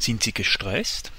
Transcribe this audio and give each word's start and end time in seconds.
Sind 0.00 0.22
Sie 0.22 0.32
gestresst? 0.32 1.12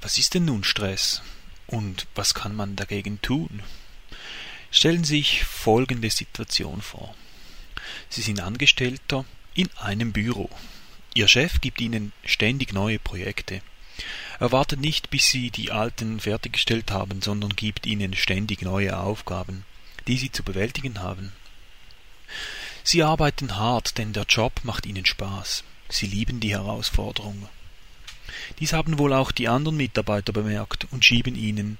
Was 0.00 0.18
ist 0.18 0.34
denn 0.34 0.44
nun 0.44 0.64
Stress? 0.64 1.22
Und 1.68 2.08
was 2.16 2.34
kann 2.34 2.54
man 2.56 2.74
dagegen 2.74 3.22
tun? 3.22 3.62
Stellen 4.72 5.04
Sie 5.04 5.18
sich 5.18 5.44
folgende 5.44 6.10
Situation 6.10 6.82
vor. 6.82 7.14
Sie 8.08 8.22
sind 8.22 8.40
Angestellter 8.40 9.24
in 9.54 9.70
einem 9.76 10.12
Büro. 10.12 10.50
Ihr 11.14 11.28
Chef 11.28 11.60
gibt 11.60 11.80
Ihnen 11.80 12.12
ständig 12.24 12.72
neue 12.72 12.98
Projekte. 12.98 13.62
Er 14.40 14.50
wartet 14.50 14.80
nicht, 14.80 15.08
bis 15.10 15.30
Sie 15.30 15.52
die 15.52 15.70
alten 15.70 16.18
fertiggestellt 16.18 16.90
haben, 16.90 17.22
sondern 17.22 17.54
gibt 17.54 17.86
Ihnen 17.86 18.14
ständig 18.14 18.62
neue 18.62 18.98
Aufgaben, 18.98 19.64
die 20.08 20.16
Sie 20.16 20.32
zu 20.32 20.42
bewältigen 20.42 21.00
haben. 21.00 21.32
Sie 22.82 23.04
arbeiten 23.04 23.56
hart, 23.56 23.96
denn 23.96 24.12
der 24.12 24.24
Job 24.24 24.60
macht 24.64 24.86
Ihnen 24.86 25.06
Spaß. 25.06 25.62
Sie 25.88 26.06
lieben 26.06 26.40
die 26.40 26.50
Herausforderung. 26.50 27.48
Dies 28.58 28.72
haben 28.72 28.98
wohl 28.98 29.12
auch 29.12 29.32
die 29.32 29.48
anderen 29.48 29.76
Mitarbeiter 29.76 30.32
bemerkt 30.32 30.86
und 30.90 31.04
schieben 31.04 31.34
ihnen 31.34 31.78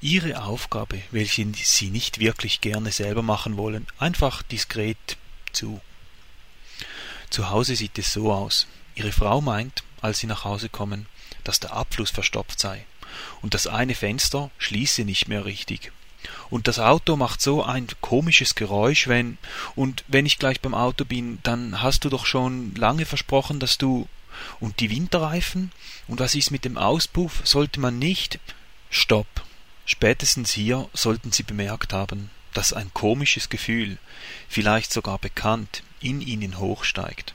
ihre 0.00 0.42
Aufgabe, 0.42 1.00
welche 1.10 1.46
sie 1.54 1.90
nicht 1.90 2.18
wirklich 2.18 2.60
gerne 2.60 2.92
selber 2.92 3.22
machen 3.22 3.56
wollen, 3.56 3.86
einfach 3.98 4.42
diskret 4.42 5.16
zu. 5.52 5.80
Zu 7.30 7.50
Hause 7.50 7.76
sieht 7.76 7.98
es 7.98 8.12
so 8.12 8.32
aus. 8.32 8.66
Ihre 8.94 9.12
Frau 9.12 9.40
meint, 9.40 9.82
als 10.00 10.18
sie 10.18 10.26
nach 10.26 10.44
Hause 10.44 10.68
kommen, 10.68 11.06
dass 11.44 11.60
der 11.60 11.72
Abfluss 11.72 12.10
verstopft 12.10 12.60
sei, 12.60 12.84
und 13.42 13.54
das 13.54 13.66
eine 13.66 13.94
Fenster 13.94 14.50
schließe 14.58 15.04
nicht 15.04 15.28
mehr 15.28 15.44
richtig. 15.44 15.92
Und 16.50 16.68
das 16.68 16.78
Auto 16.78 17.16
macht 17.16 17.40
so 17.40 17.62
ein 17.62 17.86
komisches 18.00 18.54
Geräusch, 18.54 19.08
wenn 19.08 19.38
und 19.74 20.04
wenn 20.08 20.26
ich 20.26 20.38
gleich 20.38 20.60
beim 20.60 20.74
Auto 20.74 21.04
bin, 21.04 21.38
dann 21.42 21.82
hast 21.82 22.04
du 22.04 22.08
doch 22.08 22.26
schon 22.26 22.74
lange 22.74 23.04
versprochen, 23.04 23.60
dass 23.60 23.78
du 23.78 24.08
und 24.60 24.80
die 24.80 24.90
Winterreifen? 24.90 25.72
Und 26.06 26.20
was 26.20 26.34
ist 26.34 26.50
mit 26.50 26.64
dem 26.64 26.78
Auspuff? 26.78 27.40
Sollte 27.44 27.80
man 27.80 27.98
nicht? 27.98 28.38
Stopp. 28.90 29.26
Spätestens 29.84 30.52
hier 30.52 30.88
sollten 30.92 31.32
Sie 31.32 31.42
bemerkt 31.42 31.92
haben, 31.92 32.30
dass 32.54 32.72
ein 32.72 32.92
komisches 32.92 33.48
Gefühl, 33.48 33.98
vielleicht 34.48 34.92
sogar 34.92 35.18
bekannt, 35.18 35.82
in 36.00 36.20
Ihnen 36.20 36.58
hochsteigt. 36.58 37.34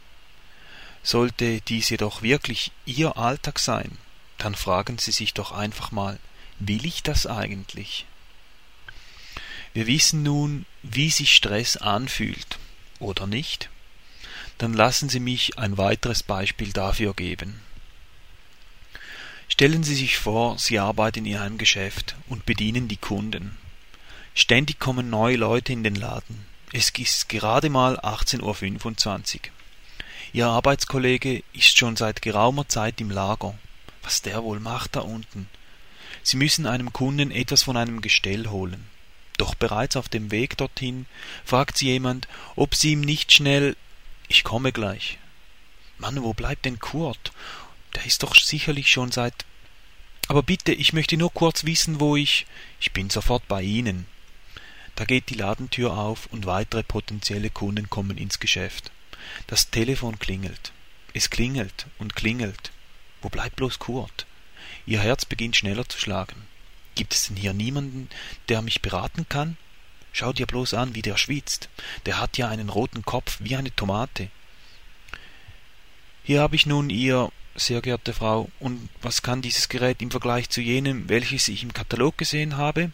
Sollte 1.04 1.62
dies 1.62 1.90
jedoch 1.90 2.22
wirklich 2.22 2.72
Ihr 2.86 3.18
Alltag 3.18 3.60
sein, 3.60 3.98
dann 4.38 4.56
fragen 4.56 4.98
Sie 4.98 5.12
sich 5.12 5.34
doch 5.34 5.52
einfach 5.52 5.92
mal, 5.92 6.20
will 6.60 6.86
ich 6.86 7.04
das 7.04 7.26
eigentlich? 7.26 8.06
Wir 9.74 9.88
wissen 9.88 10.24
nun, 10.24 10.66
wie 10.84 11.10
sich 11.10 11.34
Stress 11.34 11.78
anfühlt, 11.78 12.60
oder 13.00 13.26
nicht? 13.26 13.70
Dann 14.58 14.74
lassen 14.74 15.08
Sie 15.08 15.20
mich 15.20 15.58
ein 15.58 15.78
weiteres 15.78 16.24
Beispiel 16.24 16.74
dafür 16.74 17.14
geben. 17.14 17.62
Stellen 19.48 19.84
Sie 19.84 19.96
sich 19.96 20.18
vor, 20.18 20.58
Sie 20.60 20.78
arbeiten 20.78 21.26
in 21.26 21.38
einem 21.38 21.58
Geschäft 21.58 22.16
und 22.28 22.46
bedienen 22.46 22.88
die 22.88 22.98
Kunden. 22.98 23.58
Ständig 24.34 24.80
kommen 24.80 25.10
neue 25.10 25.38
Leute 25.38 25.74
in 25.74 25.84
den 25.84 25.96
Laden. 25.96 26.46
Es 26.74 26.90
ist 26.90 27.30
gerade 27.30 27.70
mal 27.70 28.00
18.25 28.00 29.36
Uhr. 29.36 29.42
Ihr 30.34 30.48
Arbeitskollege 30.48 31.44
ist 31.54 31.78
schon 31.78 31.98
seit 31.98 32.22
geraumer 32.22 32.68
Zeit 32.68 33.02
im 33.02 33.10
Lager. 33.10 33.56
Was 34.04 34.22
der 34.22 34.44
wohl 34.44 34.60
macht 34.60 34.96
da 34.96 35.02
unten? 35.02 35.50
Sie 36.24 36.38
müssen 36.38 36.66
einem 36.66 36.94
Kunden 36.94 37.32
etwas 37.32 37.64
von 37.64 37.76
einem 37.78 38.02
Gestell 38.02 38.48
holen. 38.48 38.86
Doch 39.42 39.56
bereits 39.56 39.96
auf 39.96 40.08
dem 40.08 40.30
Weg 40.30 40.56
dorthin 40.58 41.08
fragt 41.44 41.76
sie 41.76 41.88
jemand, 41.88 42.28
ob 42.56 42.76
sie 42.76 42.92
ihm 42.92 43.02
nicht 43.02 43.32
schnell 43.32 43.76
ich 44.28 44.44
komme 44.44 44.72
gleich. 44.72 45.18
Mann, 45.98 46.22
wo 46.22 46.36
bleibt 46.36 46.66
denn 46.66 46.78
Kurt? 46.78 47.32
Der 47.96 48.06
ist 48.06 48.22
doch 48.22 48.36
sicherlich 48.36 48.92
schon 48.92 49.12
seit. 49.12 49.34
Aber 50.28 50.44
bitte, 50.44 50.74
ich 50.74 50.94
möchte 50.94 51.18
nur 51.18 51.34
kurz 51.34 51.64
wissen, 51.64 52.00
wo 52.00 52.16
ich. 52.16 52.46
Ich 52.80 52.92
bin 52.92 53.10
sofort 53.10 53.48
bei 53.48 53.64
Ihnen. 53.64 54.06
Da 54.94 55.06
geht 55.06 55.32
die 55.32 55.36
Ladentür 55.42 55.98
auf 55.98 56.28
und 56.28 56.46
weitere 56.46 56.84
potenzielle 56.84 57.50
Kunden 57.50 57.90
kommen 57.90 58.20
ins 58.20 58.40
Geschäft. 58.40 58.92
Das 59.48 59.72
Telefon 59.72 60.20
klingelt. 60.20 60.72
Es 61.16 61.32
klingelt 61.32 61.88
und 61.98 62.16
klingelt. 62.16 62.72
Wo 63.24 63.30
bleibt 63.30 63.56
bloß 63.56 63.80
Kurt? 63.80 64.28
Ihr 64.86 65.00
Herz 65.00 65.26
beginnt 65.26 65.56
schneller 65.56 65.90
zu 65.90 65.98
schlagen. 65.98 66.51
Gibt 66.96 67.14
es 67.14 67.28
denn 67.28 67.38
hier 67.38 67.54
niemanden, 67.54 68.10
der 68.50 68.62
mich 68.62 68.82
beraten 68.82 69.28
kann? 69.30 69.58
Schau 70.14 70.34
dir 70.34 70.46
bloß 70.46 70.74
an, 70.74 70.94
wie 70.94 71.02
der 71.02 71.18
schwitzt. 71.18 71.70
Der 72.06 72.20
hat 72.20 72.38
ja 72.38 72.50
einen 72.50 72.70
roten 72.70 73.04
Kopf 73.04 73.38
wie 73.40 73.56
eine 73.56 73.74
Tomate. 73.74 74.30
Hier 76.24 76.42
habe 76.42 76.56
ich 76.56 76.66
nun 76.66 76.90
Ihr, 76.90 77.32
sehr 77.56 77.82
geehrte 77.82 78.14
Frau, 78.14 78.50
und 78.60 78.90
was 79.02 79.22
kann 79.22 79.42
dieses 79.42 79.70
Gerät 79.70 80.02
im 80.02 80.12
Vergleich 80.12 80.50
zu 80.50 80.62
jenem, 80.62 81.10
welches 81.10 81.48
ich 81.48 81.64
im 81.64 81.74
Katalog 81.74 82.18
gesehen 82.18 82.58
habe? 82.58 82.92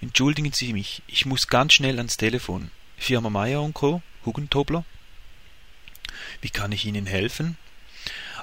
Entschuldigen 0.00 0.52
Sie 0.52 0.72
mich, 0.72 1.02
ich 1.06 1.26
muss 1.26 1.46
ganz 1.46 1.74
schnell 1.74 1.98
ans 1.98 2.16
Telefon. 2.16 2.70
Firma 2.96 3.30
Meier 3.30 3.62
und 3.62 3.74
Co., 3.74 4.02
Hugentobler? 4.24 4.84
Wie 6.40 6.50
kann 6.50 6.72
ich 6.72 6.84
Ihnen 6.84 7.06
helfen? 7.06 7.56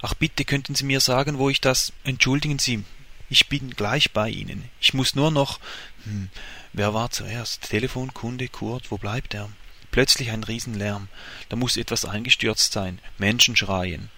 Ach 0.01 0.13
bitte, 0.13 0.45
könnten 0.45 0.75
Sie 0.75 0.85
mir 0.85 0.99
sagen, 0.99 1.37
wo 1.37 1.49
ich 1.49 1.61
das. 1.61 1.93
Entschuldigen 2.03 2.59
Sie, 2.59 2.83
ich 3.29 3.49
bin 3.49 3.71
gleich 3.71 4.11
bei 4.11 4.29
Ihnen. 4.29 4.69
Ich 4.79 4.93
muss 4.93 5.15
nur 5.15 5.31
noch. 5.31 5.59
Hm, 6.03 6.29
wer 6.73 6.93
war 6.93 7.09
zuerst? 7.09 7.69
Telefonkunde, 7.69 8.47
Kurt, 8.47 8.91
wo 8.91 8.97
bleibt 8.97 9.33
er? 9.33 9.49
Plötzlich 9.91 10.31
ein 10.31 10.43
Riesenlärm. 10.43 11.07
Da 11.49 11.55
muss 11.55 11.77
etwas 11.77 12.05
eingestürzt 12.05 12.71
sein. 12.71 12.99
Menschen 13.17 13.55
schreien. 13.55 14.09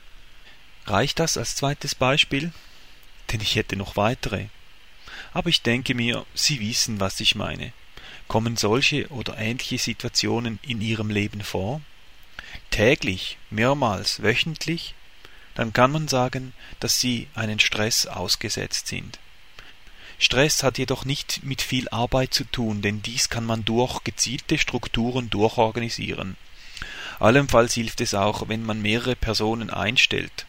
Reicht 0.86 1.20
das 1.20 1.38
als 1.38 1.56
zweites 1.56 1.96
Beispiel? 1.96 2.52
Denn 3.32 3.42
ich 3.42 3.56
hätte 3.56 3.76
noch 3.76 3.96
weitere. 3.96 4.48
Aber 5.34 5.50
ich 5.50 5.62
denke 5.62 5.96
mir, 5.96 6.26
Sie 6.34 6.60
wissen, 6.60 7.00
was 7.00 7.20
ich 7.20 7.36
meine. 7.36 7.74
Kommen 8.28 8.58
solche 8.58 9.08
oder 9.10 9.38
ähnliche 9.38 9.78
Situationen 9.78 10.60
in 10.62 10.82
Ihrem 10.82 11.10
Leben 11.10 11.42
vor? 11.42 11.82
Täglich, 12.70 13.38
mehrmals, 13.50 14.22
wöchentlich? 14.22 14.94
Dann 15.60 15.74
kann 15.74 15.92
man 15.92 16.08
sagen, 16.08 16.54
dass 16.80 17.02
sie 17.02 17.28
einen 17.36 17.60
Stress 17.60 18.06
ausgesetzt 18.06 18.88
sind. 18.88 19.20
Stress 20.18 20.64
hat 20.64 20.78
jedoch 20.78 21.04
nicht 21.04 21.44
mit 21.44 21.62
viel 21.62 21.90
Arbeit 21.90 22.34
zu 22.34 22.46
tun, 22.46 22.82
denn 22.82 23.02
dies 23.02 23.28
kann 23.28 23.44
man 23.44 23.66
durch 23.66 24.06
gezielte 24.06 24.58
Strukturen 24.58 25.30
durchorganisieren. 25.30 26.38
Allenfalls 27.20 27.74
hilft 27.74 28.00
es 28.00 28.14
auch, 28.14 28.48
wenn 28.48 28.64
man 28.64 28.82
mehrere 28.82 29.18
Personen 29.18 29.70
einstellt. 29.70 30.46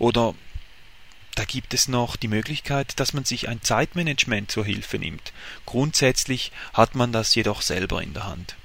Oder 0.00 0.34
da 1.36 1.44
gibt 1.44 1.72
es 1.72 1.86
noch 1.86 2.16
die 2.16 2.26
Möglichkeit, 2.26 2.98
dass 2.98 3.12
man 3.12 3.24
sich 3.24 3.48
ein 3.48 3.62
Zeitmanagement 3.62 4.50
zur 4.50 4.64
Hilfe 4.64 4.98
nimmt. 4.98 5.32
Grundsätzlich 5.64 6.50
hat 6.72 6.96
man 6.96 7.12
das 7.12 7.36
jedoch 7.36 7.62
selber 7.62 8.02
in 8.02 8.14
der 8.14 8.26
Hand. 8.26 8.56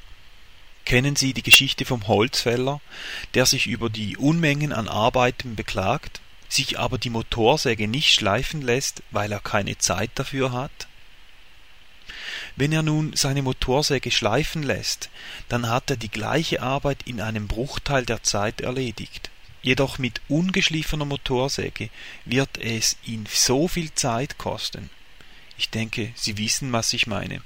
Kennen 0.86 1.16
Sie 1.16 1.34
die 1.34 1.44
Geschichte 1.44 1.86
vom 1.86 2.08
Holzfäller, 2.08 2.82
der 3.34 3.46
sich 3.46 3.68
über 3.68 3.90
die 3.90 4.18
Unmengen 4.18 4.74
an 4.74 4.88
Arbeiten 4.88 5.56
beklagt, 5.56 6.22
sich 6.48 6.80
aber 6.80 6.98
die 6.98 7.12
Motorsäge 7.12 7.88
nicht 7.88 8.12
schleifen 8.14 8.62
lässt, 8.62 9.04
weil 9.12 9.32
er 9.32 9.40
keine 9.40 9.78
Zeit 9.78 10.12
dafür 10.16 10.52
hat? 10.52 10.88
Wenn 12.56 12.72
er 12.72 12.82
nun 12.82 13.16
seine 13.16 13.42
Motorsäge 13.42 14.12
schleifen 14.12 14.64
lässt, 14.64 15.10
dann 15.48 15.70
hat 15.70 15.90
er 15.92 15.98
die 15.98 16.10
gleiche 16.10 16.62
Arbeit 16.62 17.04
in 17.06 17.22
einem 17.22 17.48
Bruchteil 17.48 18.06
der 18.06 18.24
Zeit 18.24 18.62
erledigt. 18.62 19.30
Jedoch 19.62 19.98
mit 19.98 20.22
ungeschliffener 20.28 21.06
Motorsäge 21.06 21.90
wird 22.26 22.58
es 22.58 22.98
ihn 23.06 23.26
so 23.32 23.68
viel 23.68 23.94
Zeit 23.94 24.38
kosten. 24.38 24.90
Ich 25.58 25.70
denke, 25.70 26.12
Sie 26.16 26.38
wissen, 26.38 26.72
was 26.72 26.94
ich 26.94 27.08
meine. 27.08 27.42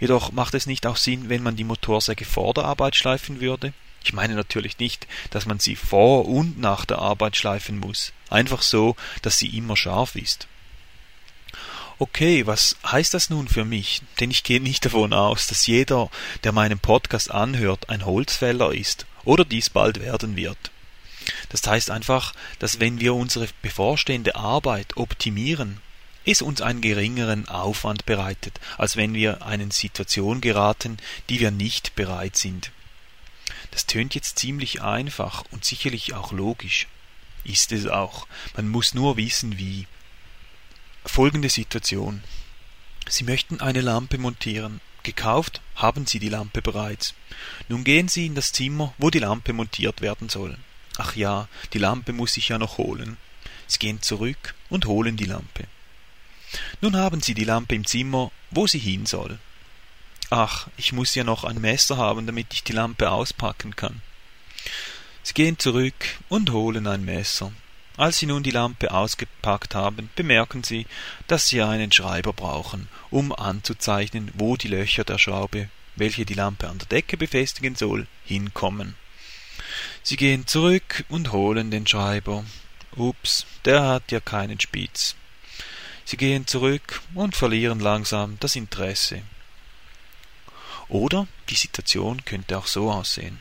Jedoch 0.00 0.32
macht 0.32 0.54
es 0.54 0.66
nicht 0.66 0.86
auch 0.86 0.96
Sinn, 0.96 1.28
wenn 1.28 1.42
man 1.42 1.56
die 1.56 1.64
Motorsäge 1.64 2.24
vor 2.24 2.54
der 2.54 2.64
Arbeit 2.64 2.96
schleifen 2.96 3.40
würde? 3.40 3.72
Ich 4.04 4.12
meine 4.12 4.34
natürlich 4.34 4.78
nicht, 4.78 5.06
dass 5.30 5.46
man 5.46 5.58
sie 5.58 5.74
vor 5.74 6.26
und 6.28 6.60
nach 6.60 6.84
der 6.84 6.98
Arbeit 6.98 7.36
schleifen 7.36 7.78
muss. 7.80 8.12
Einfach 8.30 8.62
so, 8.62 8.94
dass 9.22 9.38
sie 9.38 9.56
immer 9.56 9.76
scharf 9.76 10.14
ist. 10.14 10.46
Okay, 11.98 12.46
was 12.46 12.76
heißt 12.86 13.14
das 13.14 13.30
nun 13.30 13.48
für 13.48 13.64
mich? 13.64 14.02
Denn 14.20 14.30
ich 14.30 14.44
gehe 14.44 14.60
nicht 14.60 14.84
davon 14.84 15.12
aus, 15.12 15.46
dass 15.46 15.66
jeder, 15.66 16.10
der 16.44 16.52
meinen 16.52 16.78
Podcast 16.78 17.30
anhört, 17.30 17.88
ein 17.88 18.04
Holzfäller 18.04 18.72
ist 18.72 19.06
oder 19.24 19.44
dies 19.44 19.70
bald 19.70 19.98
werden 20.00 20.36
wird. 20.36 20.70
Das 21.48 21.66
heißt 21.66 21.90
einfach, 21.90 22.34
dass 22.58 22.80
wenn 22.80 23.00
wir 23.00 23.14
unsere 23.14 23.48
bevorstehende 23.62 24.36
Arbeit 24.36 24.96
optimieren, 24.96 25.80
es 26.26 26.42
uns 26.42 26.60
einen 26.60 26.80
geringeren 26.80 27.48
Aufwand 27.48 28.04
bereitet, 28.04 28.60
als 28.76 28.96
wenn 28.96 29.14
wir 29.14 29.46
eine 29.46 29.70
Situation 29.70 30.40
geraten, 30.40 30.98
die 31.30 31.40
wir 31.40 31.50
nicht 31.52 31.94
bereit 31.94 32.36
sind. 32.36 32.72
Das 33.70 33.86
tönt 33.86 34.14
jetzt 34.14 34.38
ziemlich 34.38 34.82
einfach 34.82 35.44
und 35.52 35.64
sicherlich 35.64 36.14
auch 36.14 36.32
logisch. 36.32 36.88
Ist 37.44 37.70
es 37.72 37.86
auch. 37.86 38.26
Man 38.56 38.68
muss 38.68 38.92
nur 38.92 39.16
wissen, 39.16 39.58
wie. 39.58 39.86
Folgende 41.04 41.48
Situation. 41.48 42.24
Sie 43.08 43.22
möchten 43.22 43.60
eine 43.60 43.80
Lampe 43.80 44.18
montieren. 44.18 44.80
Gekauft 45.04 45.60
haben 45.76 46.06
Sie 46.06 46.18
die 46.18 46.28
Lampe 46.28 46.60
bereits. 46.60 47.14
Nun 47.68 47.84
gehen 47.84 48.08
Sie 48.08 48.26
in 48.26 48.34
das 48.34 48.50
Zimmer, 48.50 48.92
wo 48.98 49.10
die 49.10 49.20
Lampe 49.20 49.52
montiert 49.52 50.00
werden 50.00 50.28
soll. 50.28 50.58
Ach 50.98 51.14
ja, 51.14 51.48
die 51.72 51.78
Lampe 51.78 52.12
muss 52.12 52.36
ich 52.36 52.48
ja 52.48 52.58
noch 52.58 52.78
holen. 52.78 53.16
Sie 53.68 53.78
gehen 53.78 54.02
zurück 54.02 54.54
und 54.68 54.86
holen 54.86 55.16
die 55.16 55.26
Lampe. 55.26 55.68
Nun 56.80 56.96
haben 56.96 57.20
Sie 57.20 57.34
die 57.34 57.44
Lampe 57.44 57.74
im 57.74 57.86
Zimmer, 57.86 58.30
wo 58.50 58.66
sie 58.66 58.78
hin 58.78 59.06
soll. 59.06 59.38
Ach, 60.30 60.68
ich 60.76 60.92
muss 60.92 61.14
ja 61.14 61.24
noch 61.24 61.44
ein 61.44 61.60
Messer 61.60 61.96
haben, 61.96 62.26
damit 62.26 62.52
ich 62.52 62.64
die 62.64 62.72
Lampe 62.72 63.10
auspacken 63.10 63.76
kann. 63.76 64.02
Sie 65.22 65.34
gehen 65.34 65.58
zurück 65.58 65.94
und 66.28 66.50
holen 66.52 66.86
ein 66.86 67.04
Messer. 67.04 67.52
Als 67.96 68.18
Sie 68.18 68.26
nun 68.26 68.42
die 68.42 68.50
Lampe 68.50 68.92
ausgepackt 68.92 69.74
haben, 69.74 70.10
bemerken 70.16 70.62
Sie, 70.62 70.86
dass 71.28 71.48
Sie 71.48 71.62
einen 71.62 71.92
Schreiber 71.92 72.32
brauchen, 72.32 72.88
um 73.10 73.32
anzuzeichnen, 73.32 74.30
wo 74.34 74.56
die 74.56 74.68
Löcher 74.68 75.04
der 75.04 75.18
Schraube, 75.18 75.70
welche 75.94 76.26
die 76.26 76.34
Lampe 76.34 76.68
an 76.68 76.78
der 76.78 76.88
Decke 76.88 77.16
befestigen 77.16 77.74
soll, 77.74 78.06
hinkommen. 78.24 78.96
Sie 80.02 80.16
gehen 80.16 80.46
zurück 80.46 81.04
und 81.08 81.32
holen 81.32 81.70
den 81.70 81.86
Schreiber. 81.86 82.44
Ups, 82.96 83.46
der 83.64 83.82
hat 83.82 84.12
ja 84.12 84.20
keinen 84.20 84.60
Spitz. 84.60 85.16
Sie 86.06 86.16
gehen 86.16 86.46
zurück 86.46 87.02
und 87.14 87.34
verlieren 87.34 87.80
langsam 87.80 88.38
das 88.38 88.54
Interesse. 88.54 89.22
Oder 90.88 91.26
die 91.48 91.56
Situation 91.56 92.24
könnte 92.24 92.56
auch 92.56 92.68
so 92.68 92.92
aussehen. 92.92 93.40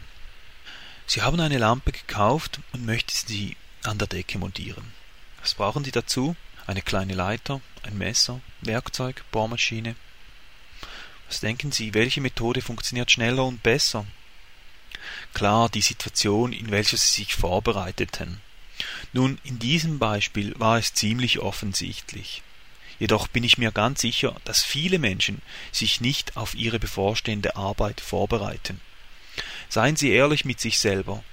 Sie 1.06 1.22
haben 1.22 1.40
eine 1.40 1.60
Lampe 1.60 1.92
gekauft 1.92 2.60
und 2.74 2.84
möchten 2.84 3.28
sie 3.28 3.56
an 3.84 4.00
der 4.00 4.08
Decke 4.08 4.40
montieren. 4.40 4.94
Was 5.42 5.54
brauchen 5.54 5.84
Sie 5.84 5.92
dazu? 5.92 6.36
Eine 6.66 6.82
kleine 6.82 7.14
Leiter, 7.14 7.62
ein 7.84 8.00
Messer, 8.00 8.42
Werkzeug, 8.62 9.24
Bohrmaschine. 9.32 9.96
Was 11.28 11.42
denken 11.42 11.72
Sie, 11.72 11.94
welche 11.94 12.20
Methode 12.20 12.64
funktioniert 12.64 13.12
schneller 13.12 13.46
und 13.46 13.62
besser? 13.62 14.08
Klar, 15.36 15.70
die 15.70 15.84
Situation, 15.84 16.52
in 16.52 16.72
welcher 16.72 16.98
Sie 16.98 17.22
sich 17.22 17.36
vorbereiteten. 17.36 18.42
Nun, 19.14 19.40
in 19.44 19.60
diesem 19.60 20.00
Beispiel 20.00 20.60
war 20.60 20.80
es 20.80 20.96
ziemlich 20.96 21.38
offensichtlich. 21.38 22.42
Jedoch 23.00 23.28
bin 23.28 23.44
ich 23.44 23.58
mir 23.58 23.72
ganz 23.72 24.02
sicher, 24.02 24.36
dass 24.46 24.64
viele 24.64 25.00
Menschen 25.00 25.42
sich 25.72 26.02
nicht 26.02 26.38
auf 26.38 26.56
ihre 26.56 26.80
bevorstehende 26.80 27.56
Arbeit 27.56 28.02
vorbereiten. 28.02 28.80
Seien 29.70 29.96
Sie 29.96 30.12
ehrlich 30.12 30.46
mit 30.46 30.62
sich 30.62 30.80
selber. 30.80 31.24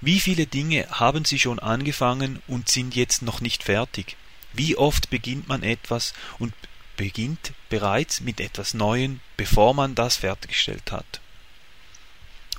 Wie 0.00 0.20
viele 0.20 0.46
Dinge 0.46 0.86
haben 0.90 1.24
Sie 1.24 1.38
schon 1.38 1.58
angefangen 1.58 2.42
und 2.46 2.68
sind 2.68 2.94
jetzt 2.94 3.22
noch 3.22 3.40
nicht 3.40 3.64
fertig? 3.64 4.16
Wie 4.52 4.76
oft 4.76 5.10
beginnt 5.10 5.48
man 5.48 5.62
etwas 5.62 6.12
und 6.38 6.54
beginnt 6.96 7.52
bereits 7.68 8.20
mit 8.20 8.40
etwas 8.40 8.74
Neuem, 8.74 9.20
bevor 9.36 9.74
man 9.74 9.94
das 9.94 10.16
fertiggestellt 10.16 10.92
hat? 10.92 11.20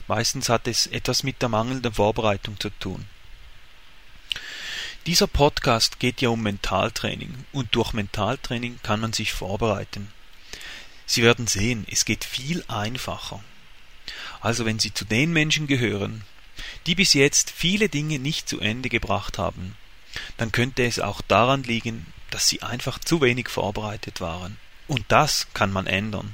Meistens 0.07 0.49
hat 0.49 0.67
es 0.67 0.87
etwas 0.87 1.23
mit 1.23 1.41
der 1.41 1.49
mangelnden 1.49 1.93
Vorbereitung 1.93 2.59
zu 2.59 2.69
tun. 2.71 3.05
Dieser 5.05 5.27
Podcast 5.27 5.99
geht 5.99 6.21
ja 6.21 6.29
um 6.29 6.41
Mentaltraining 6.41 7.43
und 7.51 7.75
durch 7.75 7.91
Mentaltraining 7.91 8.79
kann 8.83 9.01
man 9.01 9.11
sich 9.11 9.33
vorbereiten. 9.33 10.07
Sie 11.05 11.23
werden 11.23 11.45
sehen, 11.45 11.85
es 11.91 12.05
geht 12.05 12.23
viel 12.23 12.63
einfacher. 12.69 13.43
Also 14.39 14.63
wenn 14.63 14.79
Sie 14.79 14.93
zu 14.93 15.03
den 15.03 15.33
Menschen 15.33 15.67
gehören, 15.67 16.23
die 16.85 16.95
bis 16.95 17.13
jetzt 17.13 17.51
viele 17.51 17.89
Dinge 17.89 18.17
nicht 18.17 18.47
zu 18.47 18.61
Ende 18.61 18.87
gebracht 18.87 19.37
haben, 19.37 19.75
dann 20.37 20.53
könnte 20.53 20.85
es 20.85 20.99
auch 20.99 21.19
daran 21.19 21.63
liegen, 21.63 22.05
dass 22.29 22.47
Sie 22.47 22.61
einfach 22.61 22.97
zu 22.97 23.19
wenig 23.19 23.49
vorbereitet 23.49 24.21
waren. 24.21 24.57
Und 24.87 25.03
das 25.09 25.47
kann 25.53 25.73
man 25.73 25.85
ändern. 25.85 26.33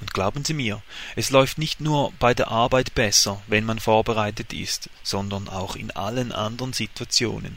Und 0.00 0.12
glauben 0.12 0.44
Sie 0.44 0.54
mir, 0.54 0.82
es 1.14 1.30
läuft 1.30 1.58
nicht 1.58 1.80
nur 1.80 2.12
bei 2.18 2.34
der 2.34 2.48
Arbeit 2.48 2.96
besser, 2.96 3.40
wenn 3.46 3.64
man 3.64 3.78
vorbereitet 3.78 4.52
ist, 4.52 4.90
sondern 5.04 5.48
auch 5.48 5.76
in 5.76 5.92
allen 5.92 6.32
anderen 6.32 6.72
Situationen. 6.72 7.56